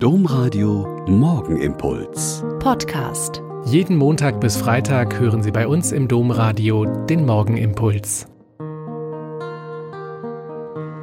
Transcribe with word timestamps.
Domradio 0.00 1.04
Morgenimpuls. 1.08 2.44
Podcast. 2.60 3.42
Jeden 3.64 3.96
Montag 3.96 4.40
bis 4.40 4.56
Freitag 4.56 5.18
hören 5.18 5.42
Sie 5.42 5.50
bei 5.50 5.66
uns 5.66 5.90
im 5.90 6.06
Domradio 6.06 6.84
den 6.84 7.26
Morgenimpuls. 7.26 8.28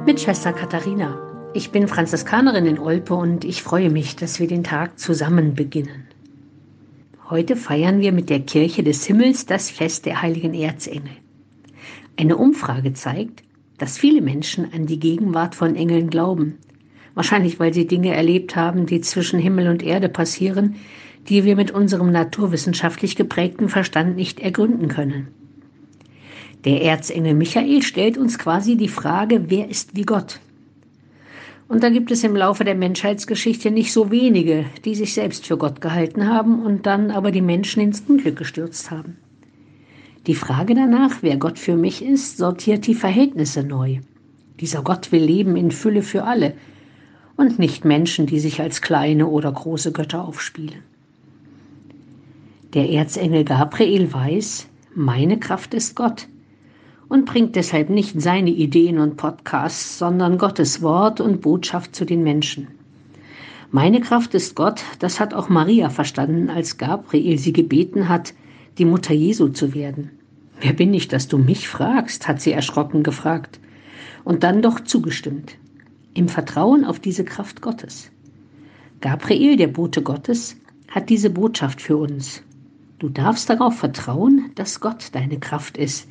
Mit 0.06 0.18
Schwester 0.18 0.54
Katharina. 0.54 1.50
Ich 1.52 1.72
bin 1.72 1.88
Franziskanerin 1.88 2.64
in 2.64 2.78
Olpe 2.78 3.12
und 3.12 3.44
ich 3.44 3.62
freue 3.62 3.90
mich, 3.90 4.16
dass 4.16 4.40
wir 4.40 4.48
den 4.48 4.64
Tag 4.64 4.98
zusammen 4.98 5.54
beginnen. 5.54 6.08
Heute 7.28 7.54
feiern 7.54 8.00
wir 8.00 8.12
mit 8.12 8.30
der 8.30 8.40
Kirche 8.40 8.82
des 8.82 9.04
Himmels 9.04 9.44
das 9.44 9.68
Fest 9.68 10.06
der 10.06 10.22
heiligen 10.22 10.54
Erzengel. 10.54 11.12
Eine 12.16 12.38
Umfrage 12.38 12.94
zeigt, 12.94 13.42
dass 13.76 13.98
viele 13.98 14.22
Menschen 14.22 14.72
an 14.72 14.86
die 14.86 14.98
Gegenwart 14.98 15.54
von 15.54 15.76
Engeln 15.76 16.08
glauben 16.08 16.60
Wahrscheinlich, 17.16 17.58
weil 17.58 17.72
sie 17.72 17.86
Dinge 17.86 18.14
erlebt 18.14 18.56
haben, 18.56 18.84
die 18.84 19.00
zwischen 19.00 19.40
Himmel 19.40 19.68
und 19.68 19.82
Erde 19.82 20.10
passieren, 20.10 20.76
die 21.30 21.44
wir 21.44 21.56
mit 21.56 21.70
unserem 21.70 22.12
naturwissenschaftlich 22.12 23.16
geprägten 23.16 23.70
Verstand 23.70 24.16
nicht 24.16 24.38
ergründen 24.38 24.88
können. 24.88 25.28
Der 26.66 26.82
Erzengel 26.82 27.32
Michael 27.32 27.82
stellt 27.82 28.18
uns 28.18 28.38
quasi 28.38 28.76
die 28.76 28.88
Frage, 28.88 29.46
wer 29.48 29.70
ist 29.70 29.96
wie 29.96 30.02
Gott? 30.02 30.40
Und 31.68 31.82
da 31.82 31.88
gibt 31.88 32.10
es 32.10 32.22
im 32.22 32.36
Laufe 32.36 32.64
der 32.64 32.74
Menschheitsgeschichte 32.74 33.70
nicht 33.70 33.94
so 33.94 34.10
wenige, 34.10 34.66
die 34.84 34.94
sich 34.94 35.14
selbst 35.14 35.46
für 35.46 35.56
Gott 35.56 35.80
gehalten 35.80 36.28
haben 36.28 36.62
und 36.62 36.84
dann 36.84 37.10
aber 37.10 37.30
die 37.30 37.40
Menschen 37.40 37.80
ins 37.80 38.04
Unglück 38.06 38.36
gestürzt 38.36 38.90
haben. 38.90 39.16
Die 40.26 40.34
Frage 40.34 40.74
danach, 40.74 41.22
wer 41.22 41.38
Gott 41.38 41.58
für 41.58 41.76
mich 41.76 42.04
ist, 42.04 42.36
sortiert 42.36 42.86
die 42.86 42.94
Verhältnisse 42.94 43.62
neu. 43.62 44.00
Dieser 44.60 44.82
Gott 44.82 45.12
will 45.12 45.22
Leben 45.22 45.56
in 45.56 45.70
Fülle 45.70 46.02
für 46.02 46.24
alle, 46.24 46.52
und 47.36 47.58
nicht 47.58 47.84
Menschen, 47.84 48.26
die 48.26 48.40
sich 48.40 48.60
als 48.60 48.80
kleine 48.80 49.26
oder 49.26 49.52
große 49.52 49.92
Götter 49.92 50.24
aufspielen. 50.24 50.82
Der 52.74 52.90
Erzengel 52.90 53.44
Gabriel 53.44 54.12
weiß, 54.12 54.66
meine 54.94 55.38
Kraft 55.38 55.74
ist 55.74 55.94
Gott 55.94 56.28
und 57.08 57.26
bringt 57.26 57.56
deshalb 57.56 57.90
nicht 57.90 58.20
seine 58.20 58.50
Ideen 58.50 58.98
und 58.98 59.16
Podcasts, 59.16 59.98
sondern 59.98 60.38
Gottes 60.38 60.82
Wort 60.82 61.20
und 61.20 61.40
Botschaft 61.40 61.94
zu 61.94 62.04
den 62.04 62.22
Menschen. 62.22 62.68
Meine 63.70 64.00
Kraft 64.00 64.34
ist 64.34 64.54
Gott, 64.54 64.82
das 64.98 65.20
hat 65.20 65.34
auch 65.34 65.48
Maria 65.48 65.90
verstanden, 65.90 66.50
als 66.50 66.78
Gabriel 66.78 67.38
sie 67.38 67.52
gebeten 67.52 68.08
hat, 68.08 68.32
die 68.78 68.84
Mutter 68.84 69.14
Jesu 69.14 69.48
zu 69.48 69.74
werden. 69.74 70.10
Wer 70.60 70.72
bin 70.72 70.94
ich, 70.94 71.08
dass 71.08 71.28
du 71.28 71.38
mich 71.38 71.68
fragst? 71.68 72.28
hat 72.28 72.40
sie 72.40 72.52
erschrocken 72.52 73.02
gefragt 73.02 73.60
und 74.24 74.42
dann 74.42 74.62
doch 74.62 74.80
zugestimmt 74.80 75.56
im 76.16 76.28
Vertrauen 76.28 76.84
auf 76.84 76.98
diese 76.98 77.24
Kraft 77.24 77.60
Gottes. 77.60 78.10
Gabriel, 79.00 79.56
der 79.56 79.68
Bote 79.68 80.02
Gottes, 80.02 80.56
hat 80.88 81.10
diese 81.10 81.28
Botschaft 81.28 81.82
für 81.82 81.96
uns. 81.98 82.42
Du 82.98 83.10
darfst 83.10 83.50
darauf 83.50 83.76
vertrauen, 83.76 84.50
dass 84.54 84.80
Gott 84.80 85.10
deine 85.12 85.38
Kraft 85.38 85.76
ist, 85.76 86.08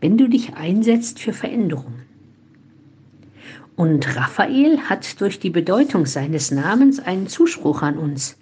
wenn 0.00 0.16
du 0.16 0.28
dich 0.28 0.54
einsetzt 0.54 1.20
für 1.20 1.34
Veränderungen. 1.34 2.02
Und 3.76 4.16
Raphael 4.16 4.78
hat 4.78 5.20
durch 5.20 5.40
die 5.40 5.50
Bedeutung 5.50 6.06
seines 6.06 6.50
Namens 6.50 7.00
einen 7.00 7.26
Zuspruch 7.26 7.82
an 7.82 7.98
uns. 7.98 8.36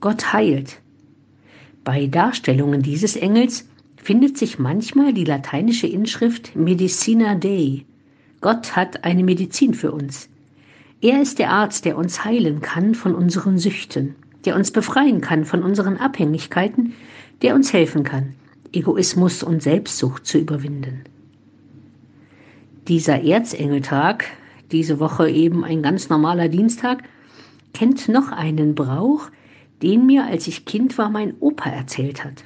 Gott 0.00 0.32
heilt. 0.32 0.80
Bei 1.84 2.06
Darstellungen 2.06 2.82
dieses 2.82 3.14
Engels 3.14 3.68
findet 3.96 4.36
sich 4.38 4.58
manchmal 4.58 5.12
die 5.12 5.24
lateinische 5.24 5.86
Inschrift 5.86 6.56
Medicina 6.56 7.34
Dei, 7.34 7.84
Gott 8.44 8.76
hat 8.76 9.04
eine 9.04 9.24
Medizin 9.24 9.72
für 9.72 9.90
uns. 9.90 10.28
Er 11.00 11.22
ist 11.22 11.38
der 11.38 11.48
Arzt, 11.48 11.86
der 11.86 11.96
uns 11.96 12.26
heilen 12.26 12.60
kann 12.60 12.94
von 12.94 13.14
unseren 13.14 13.56
Süchten, 13.56 14.16
der 14.44 14.54
uns 14.54 14.70
befreien 14.70 15.22
kann 15.22 15.46
von 15.46 15.62
unseren 15.62 15.96
Abhängigkeiten, 15.96 16.92
der 17.40 17.54
uns 17.54 17.72
helfen 17.72 18.04
kann, 18.04 18.34
Egoismus 18.70 19.42
und 19.42 19.62
Selbstsucht 19.62 20.26
zu 20.26 20.36
überwinden. 20.36 21.04
Dieser 22.86 23.22
Erzengeltag, 23.22 24.26
diese 24.70 25.00
Woche 25.00 25.30
eben 25.30 25.64
ein 25.64 25.82
ganz 25.82 26.10
normaler 26.10 26.48
Dienstag, 26.48 27.02
kennt 27.72 28.10
noch 28.10 28.30
einen 28.30 28.74
Brauch, 28.74 29.30
den 29.80 30.04
mir, 30.04 30.26
als 30.26 30.46
ich 30.48 30.66
Kind 30.66 30.98
war, 30.98 31.08
mein 31.08 31.32
Opa 31.40 31.70
erzählt 31.70 32.22
hat. 32.22 32.44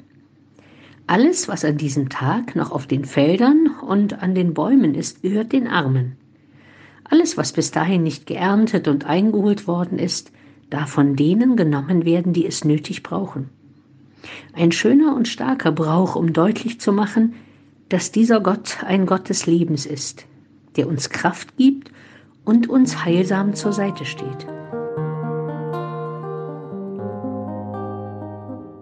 Alles, 1.08 1.48
was 1.48 1.64
an 1.64 1.76
diesem 1.76 2.08
Tag 2.08 2.54
noch 2.54 2.70
auf 2.70 2.86
den 2.86 3.04
Feldern 3.04 3.67
und 3.88 4.22
an 4.22 4.34
den 4.34 4.54
Bäumen 4.54 4.94
ist, 4.94 5.22
gehört 5.22 5.52
den 5.52 5.66
Armen. 5.66 6.16
Alles, 7.04 7.36
was 7.38 7.52
bis 7.52 7.70
dahin 7.70 8.02
nicht 8.02 8.26
geerntet 8.26 8.86
und 8.86 9.06
eingeholt 9.06 9.66
worden 9.66 9.98
ist, 9.98 10.30
darf 10.68 10.90
von 10.90 11.16
denen 11.16 11.56
genommen 11.56 12.04
werden, 12.04 12.34
die 12.34 12.46
es 12.46 12.64
nötig 12.64 13.02
brauchen. 13.02 13.48
Ein 14.52 14.72
schöner 14.72 15.16
und 15.16 15.26
starker 15.26 15.72
Brauch, 15.72 16.16
um 16.16 16.34
deutlich 16.34 16.80
zu 16.80 16.92
machen, 16.92 17.34
dass 17.88 18.12
dieser 18.12 18.40
Gott 18.40 18.84
ein 18.84 19.06
Gott 19.06 19.30
des 19.30 19.46
Lebens 19.46 19.86
ist, 19.86 20.26
der 20.76 20.86
uns 20.86 21.08
Kraft 21.08 21.56
gibt 21.56 21.90
und 22.44 22.68
uns 22.68 23.04
heilsam 23.04 23.54
zur 23.54 23.72
Seite 23.72 24.04
steht. 24.04 24.46